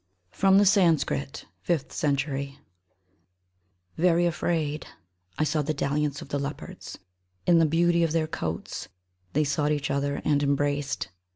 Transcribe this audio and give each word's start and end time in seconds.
THE 0.31 0.39
DALLIANCE 0.47 1.03
OF 1.03 1.07
THE 1.63 1.75
LEOPARDS. 1.75 2.57
VERY 3.97 4.25
afraid 4.25 4.87
I 5.37 5.43
saw 5.43 5.61
the 5.61 5.75
dalliance 5.75 6.23
of 6.23 6.29
the 6.29 6.39
leopards. 6.39 6.97
In 7.45 7.59
the 7.59 7.67
beauty 7.67 8.01
of 8.03 8.11
their 8.11 8.25
coats 8.25 8.87
They 9.33 9.43
sought 9.43 9.71
each 9.71 9.91
other 9.91 10.19
and 10.25 10.41
embraced. 10.41 11.09